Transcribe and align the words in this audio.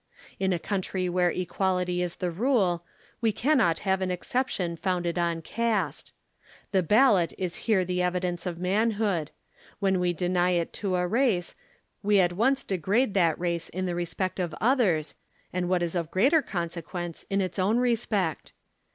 In 0.39 0.51
a 0.51 0.57
country 0.57 1.07
where 1.07 1.29
equality 1.29 2.01
is 2.01 2.15
the 2.15 2.31
rule, 2.31 2.83
we 3.21 3.31
cannot 3.31 3.77
have 3.85 4.01
an 4.01 4.09
exception 4.09 4.75
founded 4.75 5.19
on 5.19 5.43
caste. 5.43 6.11
The 6.71 6.81
ballot 6.81 7.33
is 7.37 7.55
here 7.69 7.85
the 7.85 8.01
evidence 8.01 8.47
of 8.47 8.57
manhood; 8.57 9.29
when 9.77 9.99
we 9.99 10.11
deny 10.13 10.53
it 10.57 10.73
to 10.81 10.95
a 10.95 11.05
race 11.05 11.53
we 12.01 12.19
at 12.19 12.33
once 12.33 12.63
degrade 12.63 13.13
that 13.13 13.39
race 13.39 13.69
in 13.69 13.85
the 13.85 13.93
respect 13.93 14.39
of 14.39 14.55
others, 14.59 15.13
and 15.53 15.69
what 15.69 15.83
is 15.83 15.93
of 15.95 16.09
greater 16.09 16.41
consequence, 16.41 17.23
in 17.29 17.39
its 17.39 17.59
own 17.59 17.77
respect. 17.77 18.53